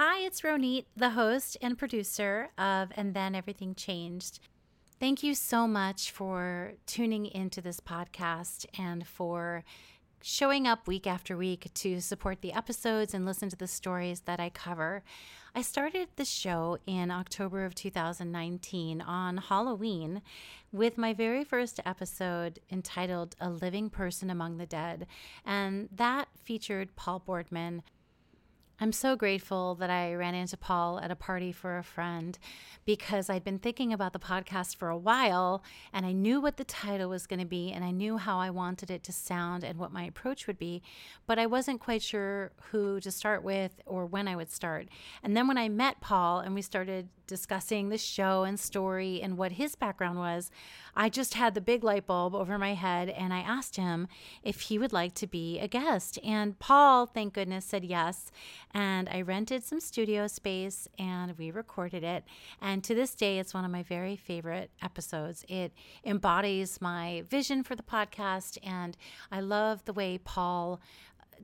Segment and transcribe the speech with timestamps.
[0.00, 4.38] Hi, it's Ronit, the host and producer of And Then Everything Changed.
[5.00, 9.64] Thank you so much for tuning into this podcast and for
[10.22, 14.38] showing up week after week to support the episodes and listen to the stories that
[14.38, 15.02] I cover.
[15.52, 20.22] I started the show in October of 2019 on Halloween
[20.70, 25.08] with my very first episode entitled A Living Person Among the Dead,
[25.44, 27.82] and that featured Paul Boardman
[28.80, 32.38] I'm so grateful that I ran into Paul at a party for a friend
[32.84, 36.64] because I'd been thinking about the podcast for a while and I knew what the
[36.64, 39.80] title was going to be and I knew how I wanted it to sound and
[39.80, 40.80] what my approach would be,
[41.26, 44.86] but I wasn't quite sure who to start with or when I would start.
[45.24, 49.38] And then when I met Paul and we started discussing the show and story and
[49.38, 50.50] what his background was,
[50.96, 54.08] I just had the big light bulb over my head and I asked him
[54.42, 56.18] if he would like to be a guest.
[56.24, 58.32] And Paul, thank goodness, said yes.
[58.74, 62.24] And I rented some studio space and we recorded it.
[62.60, 65.44] And to this day, it's one of my very favorite episodes.
[65.48, 65.72] It
[66.04, 68.58] embodies my vision for the podcast.
[68.66, 68.96] And
[69.30, 70.80] I love the way Paul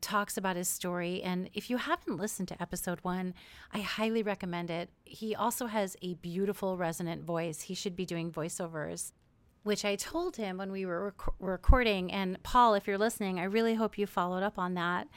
[0.00, 1.22] talks about his story.
[1.22, 3.34] And if you haven't listened to episode one,
[3.72, 4.90] I highly recommend it.
[5.04, 7.62] He also has a beautiful, resonant voice.
[7.62, 9.12] He should be doing voiceovers.
[9.62, 12.12] Which I told him when we were rec- recording.
[12.12, 15.08] And Paul, if you're listening, I really hope you followed up on that.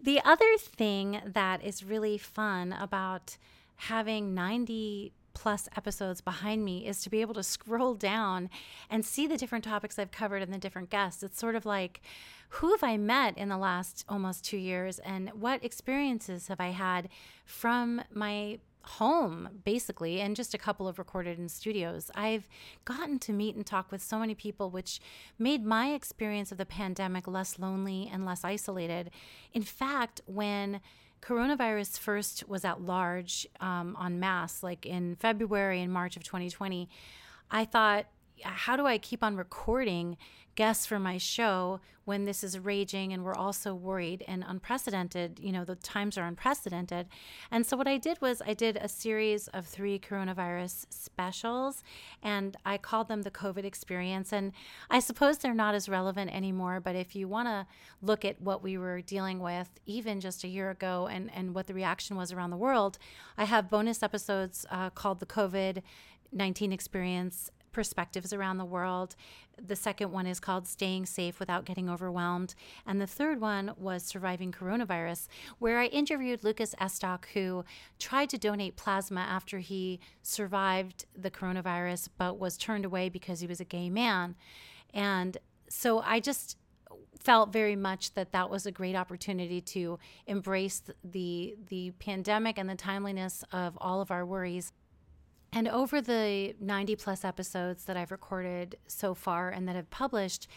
[0.00, 3.36] The other thing that is really fun about
[3.76, 8.48] having 90 plus episodes behind me is to be able to scroll down
[8.88, 11.22] and see the different topics I've covered and the different guests.
[11.22, 12.00] It's sort of like,
[12.48, 16.70] who have I met in the last almost two years and what experiences have I
[16.70, 17.10] had
[17.44, 22.46] from my home basically and just a couple of recorded in studios i've
[22.84, 25.00] gotten to meet and talk with so many people which
[25.40, 29.10] made my experience of the pandemic less lonely and less isolated
[29.52, 30.80] in fact when
[31.26, 36.88] coronavirus first was at large um, on mass like in february and march of 2020
[37.50, 38.06] i thought
[38.42, 40.16] how do I keep on recording
[40.54, 45.38] guests for my show when this is raging and we're also worried and unprecedented?
[45.40, 47.08] You know, the times are unprecedented.
[47.50, 51.82] And so, what I did was I did a series of three coronavirus specials
[52.22, 54.32] and I called them the COVID experience.
[54.32, 54.52] And
[54.90, 57.66] I suppose they're not as relevant anymore, but if you want to
[58.02, 61.66] look at what we were dealing with even just a year ago and, and what
[61.66, 62.98] the reaction was around the world,
[63.36, 65.82] I have bonus episodes uh, called the COVID
[66.32, 69.14] 19 experience perspectives around the world.
[69.62, 72.54] The second one is called Staying Safe Without Getting Overwhelmed.
[72.86, 75.28] And the third one was Surviving Coronavirus,
[75.58, 77.66] where I interviewed Lucas Estock, who
[77.98, 83.46] tried to donate plasma after he survived the coronavirus, but was turned away because he
[83.46, 84.36] was a gay man.
[84.94, 85.36] And
[85.68, 86.56] so I just
[87.20, 92.70] felt very much that that was a great opportunity to embrace the the pandemic and
[92.70, 94.72] the timeliness of all of our worries
[95.56, 100.48] and over the 90 plus episodes that I've recorded so far and that I've published,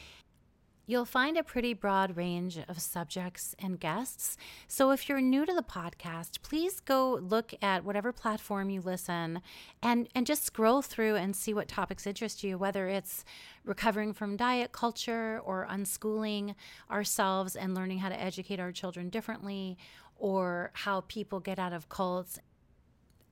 [0.87, 4.35] you'll find a pretty broad range of subjects and guests.
[4.67, 9.39] So if you're new to the podcast, please go look at whatever platform you listen
[9.81, 13.23] and, and just scroll through and see what topics interest you, whether it's
[13.63, 16.55] recovering from diet culture or unschooling
[16.91, 19.77] ourselves and learning how to educate our children differently,
[20.17, 22.37] or how people get out of cults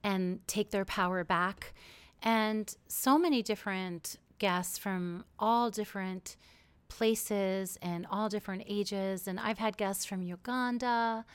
[0.08, 1.74] and take their power back.
[2.24, 6.38] And so many different guests from all different
[6.88, 9.28] places and all different ages.
[9.28, 11.26] And I've had guests from Uganda.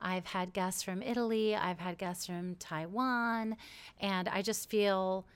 [0.00, 1.54] I've had guests from Italy.
[1.54, 3.56] I've had guests from Taiwan.
[4.00, 5.26] And I just feel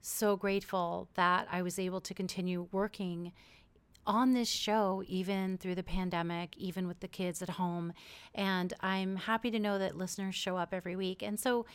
[0.00, 3.32] so grateful that I was able to continue working
[4.06, 7.92] on this show, even through the pandemic, even with the kids at home.
[8.32, 11.20] And I'm happy to know that listeners show up every week.
[11.20, 11.66] And so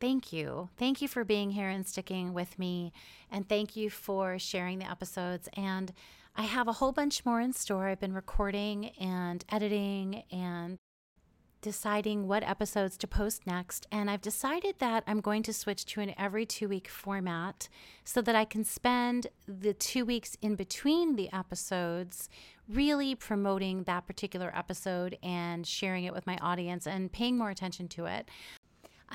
[0.00, 0.68] thank you.
[0.76, 2.92] Thank you for being here and sticking with me.
[3.30, 5.48] And thank you for sharing the episodes.
[5.56, 5.92] And
[6.36, 7.88] I have a whole bunch more in store.
[7.88, 10.78] I've been recording and editing and
[11.64, 13.86] deciding what episodes to post next.
[13.90, 17.70] And I've decided that I'm going to switch to an every two week format
[18.04, 22.28] so that I can spend the two weeks in between the episodes
[22.68, 27.88] really promoting that particular episode and sharing it with my audience and paying more attention
[27.88, 28.28] to it.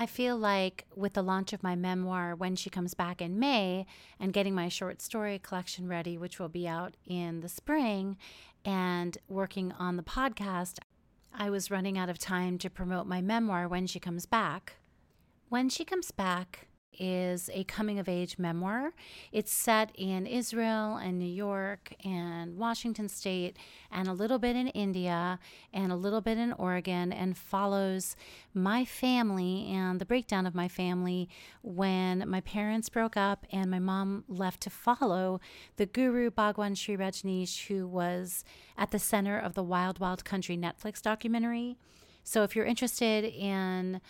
[0.00, 3.84] I feel like with the launch of my memoir, when she comes back in May,
[4.18, 8.16] and getting my short story collection ready, which will be out in the spring,
[8.64, 10.78] and working on the podcast,
[11.34, 14.76] I was running out of time to promote my memoir when she comes back.
[15.50, 16.68] When she comes back,
[17.00, 18.92] is a coming of age memoir.
[19.32, 23.56] It's set in Israel and New York and Washington State
[23.90, 25.38] and a little bit in India
[25.72, 28.14] and a little bit in Oregon and follows
[28.52, 31.28] my family and the breakdown of my family
[31.62, 35.40] when my parents broke up and my mom left to follow
[35.76, 38.44] the guru Bhagwan Shree Rajneesh, who was
[38.76, 41.76] at the center of the Wild Wild Country Netflix documentary.
[42.22, 44.00] So if you're interested in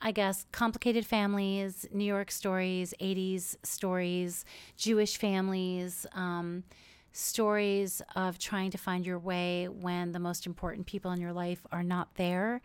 [0.00, 4.44] I guess, complicated families, New York stories, 80s stories,
[4.76, 6.64] Jewish families, um,
[7.12, 11.66] stories of trying to find your way when the most important people in your life
[11.72, 12.60] are not there,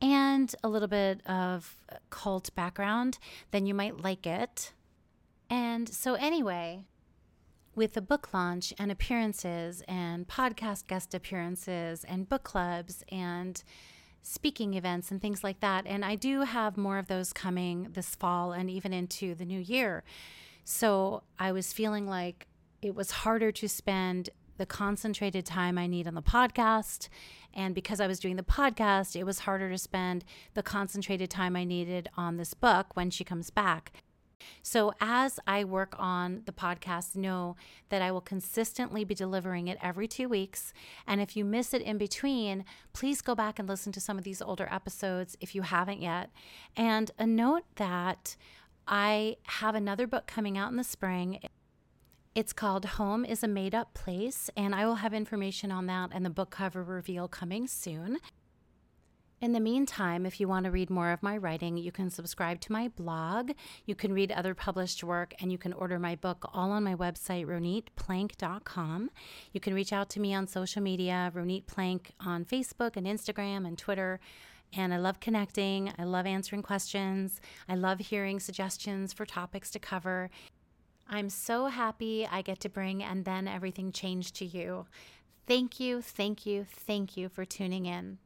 [0.00, 1.76] and a little bit of
[2.10, 3.18] cult background,
[3.50, 4.72] then you might like it.
[5.50, 6.82] And so, anyway,
[7.74, 13.62] with the book launch and appearances and podcast guest appearances and book clubs and
[14.22, 15.86] speaking events and things like that.
[15.86, 19.60] And I do have more of those coming this fall and even into the new
[19.60, 20.04] year.
[20.64, 22.46] So I was feeling like
[22.82, 27.08] it was harder to spend the concentrated time I need on the podcast.
[27.54, 30.24] And because I was doing the podcast, it was harder to spend
[30.54, 33.92] the concentrated time I needed on this book when she comes back.
[34.62, 37.56] So, as I work on the podcast, know
[37.88, 40.72] that I will consistently be delivering it every two weeks.
[41.06, 44.24] And if you miss it in between, please go back and listen to some of
[44.24, 46.30] these older episodes if you haven't yet.
[46.76, 48.36] And a note that
[48.86, 51.40] I have another book coming out in the spring.
[52.34, 56.10] It's called Home is a Made Up Place, and I will have information on that
[56.12, 58.18] and the book cover reveal coming soon.
[59.40, 62.60] In the meantime, if you want to read more of my writing, you can subscribe
[62.62, 63.52] to my blog,
[63.84, 66.96] you can read other published work, and you can order my book all on my
[66.96, 69.10] website, ronitplank.com.
[69.52, 73.64] You can reach out to me on social media, Ronit Plank on Facebook and Instagram
[73.64, 74.18] and Twitter.
[74.76, 75.92] And I love connecting.
[75.96, 77.40] I love answering questions.
[77.68, 80.30] I love hearing suggestions for topics to cover.
[81.08, 84.86] I'm so happy I get to bring And Then Everything Changed to you.
[85.46, 88.18] Thank you, thank you, thank you for tuning in.